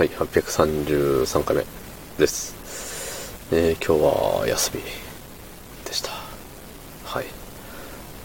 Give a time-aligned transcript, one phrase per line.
[0.00, 1.66] はい、833回目
[2.16, 2.56] です。
[3.52, 4.82] えー今日は休み
[5.84, 6.10] でした。
[7.04, 7.26] はい。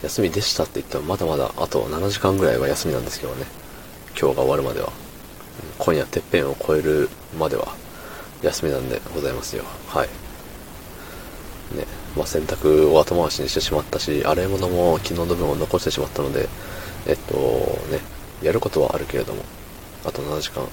[0.02, 3.46] 休みでしたって言ってもまだまだあと7時間ぐらいは休みなんですけどね。
[4.18, 4.94] 今日が終わるまでは。
[5.78, 7.76] 今夜てっぺんを超えるまでは
[8.42, 9.66] 休みなんでございますよ。
[9.90, 10.08] はい。
[11.76, 11.86] ね、
[12.16, 16.48] まあ、洗濯を後回しにしてしまったし、洗い物も昨日の分を残してしまったので、
[17.06, 17.36] えっと
[17.92, 18.00] ね、
[18.42, 19.44] やることはあるけれども、
[20.06, 20.70] あと7時間、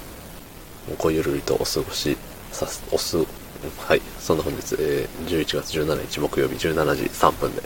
[0.98, 2.16] ごゆるりとお過ごし
[2.50, 7.62] さす、おす、はい、そんな本日、えー11月17日木曜日17時3分で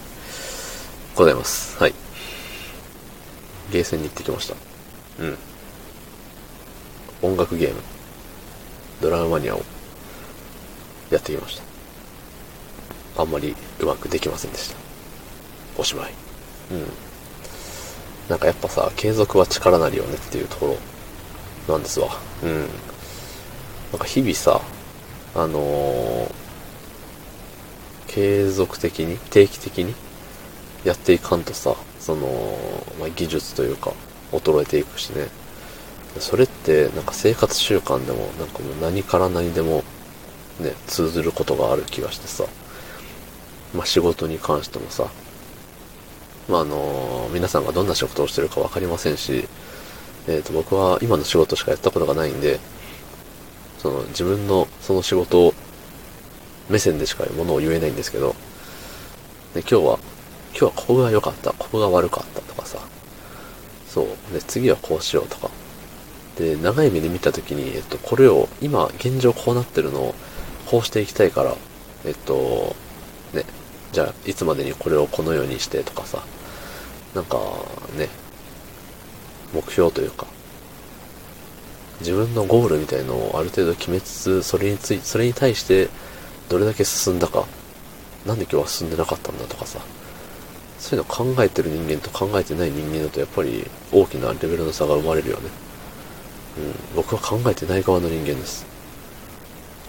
[1.15, 1.79] ございます。
[1.79, 1.95] はい。
[3.73, 4.55] ゲーセンに行ってきました。
[5.19, 5.39] うん。
[7.23, 7.81] 音楽ゲーム、
[9.01, 9.63] ドラムマニアを
[11.11, 11.61] やってきまし
[13.15, 13.23] た。
[13.23, 14.77] あんまりうまくできませんでした。
[15.79, 16.13] おしまい。
[16.71, 16.87] うん。
[18.29, 20.67] なんかやっぱさ、継続は力なりよねっていうとこ
[21.69, 22.09] ろなんですわ。
[22.43, 22.69] うん。
[23.93, 24.61] なんか日々さ、
[25.35, 26.47] あのー
[28.17, 29.95] 継続的に、定期的に
[30.85, 32.27] やっていかんとさ、その、
[32.99, 33.93] まあ、技術というか、
[34.33, 35.29] 衰えていくしね。
[36.19, 39.85] それって、なんか生活習慣でも、なんかもう何から何でも、
[40.61, 42.45] ね、通ずることがある気がしてさ。
[43.75, 45.09] まあ、仕事に関してもさ、
[46.49, 49.47] まあ、あの皆さんがどんな仕事をしてるか分かりませんし、
[50.27, 52.61] えっ、と、僕は今の仕事しかやったことがないんで、
[53.87, 55.55] その自分のその仕事
[56.69, 58.35] 目線でしかものを言えないんですけど、
[59.55, 59.99] で今日は、
[60.51, 62.81] 今日はここが良かった、ここが悪かったとかさ、
[63.89, 65.51] そう、で、次はこうしようとか。
[66.37, 70.15] で、長い目で見たときに、えっと、これを、今、現状こうなってるのを、
[70.67, 71.55] こうしていきたいから、
[72.05, 72.75] えっと、
[73.33, 73.45] ね、
[73.93, 76.25] じゃあ、いつまでにこれをこのようにしてとかさ、
[77.15, 77.39] なんか、
[77.97, 78.09] ね、
[79.55, 80.27] 目標というか、
[82.01, 85.89] 自分のゴールみたいのをある程度決めつつ、それについそれに対して、
[86.49, 87.47] どれだけ進んだか、
[88.27, 89.81] なんで今日は進んでなかったんだとかさ、
[90.79, 95.51] そういうの考えてる人間と考えてない人間だとやっぱり大きなレベルの差が生まれるよね。
[96.59, 98.67] うん、僕は考えてない側の人間です。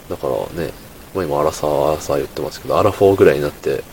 [0.10, 0.72] だからね、
[1.14, 3.84] まあ今アラサー、アラサー言ってますけど、アラフォーぐらいになって、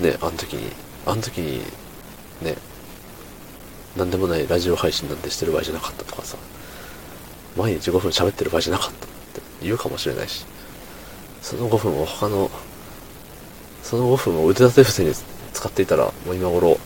[0.00, 0.72] ね、あの時に、
[1.06, 1.62] あの時に、
[2.42, 2.56] ね、
[3.96, 6.36] なんでもないラジオ配信なんてしてる場合じゃなかったとかさ、
[7.56, 9.06] 毎日5分喋ってる場合じゃなかったって
[9.62, 10.46] 言うかもしれないし、
[11.40, 12.50] その5分を他の、
[13.82, 15.12] その5分を腕立て伏せに
[15.52, 16.78] 使っていたら、もう今頃、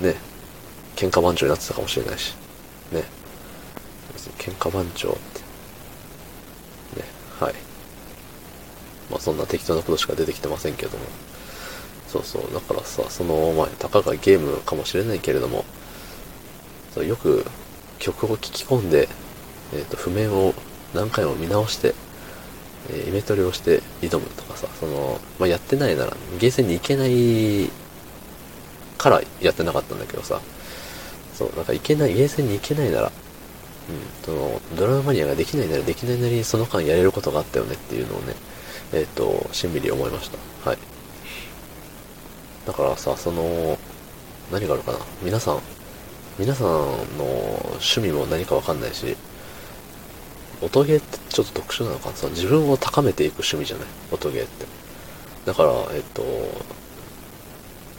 [0.00, 0.14] ね、
[0.96, 2.34] 喧嘩番長になってたかもしれないし、
[2.92, 3.04] ね、
[4.38, 7.06] 喧嘩番長って、ね、
[7.40, 7.54] はい。
[9.10, 11.04] まあそんな適当なことしか出てきてませんけども、
[12.08, 15.64] そうそう、だからさ、その、まあ、たかがゲームかもしれないけれども、
[16.94, 17.44] そうよく
[17.98, 19.08] 曲を聴き込んで、
[19.74, 20.54] えっ、と、譜面を
[20.94, 21.94] 何回も見直して、
[22.90, 27.70] えーイメトレをして挑むとかさ、その、まあ、やってないなら、ゲーセンに行けない
[28.96, 30.40] からやってなかったんだけどさ、
[31.34, 33.12] そう、なんか行けない、ゲーセンに行けないなら、うん、
[34.24, 38.34] その、ドラママニアができないならできないなりにその間やれることがあったよねっていうのをね、
[38.92, 40.38] えっ、と、しんみり思いました。
[40.68, 40.78] はい。
[42.66, 43.78] だからさ、その、
[44.52, 45.60] 何があるかな皆さん、
[46.38, 47.24] 皆さんの
[47.72, 49.16] 趣味も何かわかんないし、
[50.60, 52.16] 音ゲーってちょっと特殊なのかな？
[52.16, 53.86] その自分を高めていく趣味じゃない？
[54.12, 54.66] 音ゲーって。
[55.46, 56.22] だから、えっと、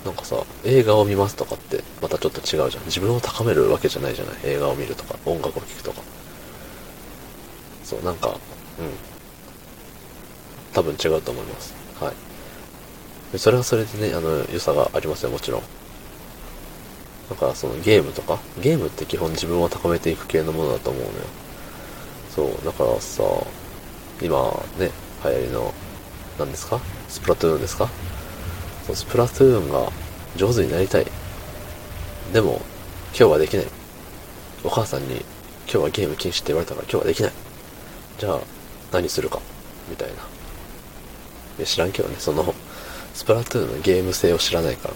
[0.05, 2.85] なんかさ、映画を見ますとかってまたちょっと違うじゃん。
[2.85, 4.35] 自分を高めるわけじゃないじゃない？
[4.43, 6.01] 映画を見るとか、音楽を聴くとか。
[7.83, 8.35] そう、なんか、うん。
[10.73, 11.73] 多分違うと思います。
[11.99, 13.39] はい。
[13.39, 15.61] それはそれでね、あの、良さがありますよ、もちろん。
[17.29, 21.13] だからそのゲームとか、ゲームって基本自分を高めていく系のものだと思うのよ。
[22.35, 23.23] そう、だからさ、
[24.21, 24.37] 今
[24.77, 24.91] ね、
[25.23, 25.73] 流行りの、
[26.37, 26.79] 何ですか？
[27.07, 27.89] スプラトゥーンですか？
[28.85, 29.91] そうスプラトゥーンが
[30.35, 31.05] 上手になりたい。
[32.33, 32.61] でも、
[33.09, 33.65] 今日はできない。
[34.63, 35.25] お母さんに、今
[35.67, 37.31] 日はゲーム禁止って言われたから今日はできない。
[38.19, 38.39] じゃあ、
[38.91, 39.39] 何するか？
[39.89, 40.13] みたいな。
[40.15, 40.17] い
[41.59, 42.53] や知らんけどね、その、
[43.13, 44.95] スプラトゥーンのゲーム性を知らないから。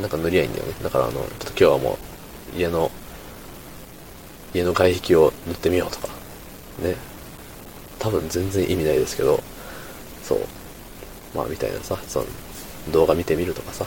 [0.00, 0.74] なんか塗りゃいいんだよね。
[0.82, 1.98] だからあの、ちょっと今日はも
[2.54, 2.90] う、家の、
[4.56, 6.08] 家の外壁を塗ってみようとか。
[6.82, 6.96] ね。
[7.98, 9.42] 多分全然意味ないですけど、
[10.22, 10.40] そう。
[11.34, 12.26] まあみたいなさ、その
[12.92, 13.86] 動画見てみるとかさ。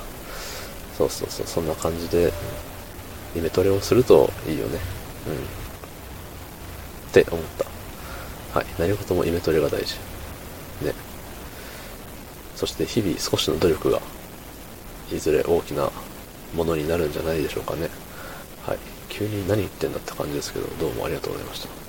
[0.97, 2.31] そうそうそう、そんな感じで、
[3.35, 4.79] イメトレをするといいよね。
[5.27, 5.33] うん。
[5.33, 5.37] っ
[7.11, 8.59] て思った。
[8.59, 8.67] はい。
[8.77, 9.95] 何事もイメトレが大事。
[10.81, 10.93] ね。
[12.55, 14.01] そして日々少しの努力が、
[15.11, 15.89] いずれ大きな
[16.53, 17.89] ものになるんじゃないでしょうかね。
[18.65, 18.98] はい。
[19.09, 21.88] 急に何言ってんだって感じですけど、どうもありがとうございました。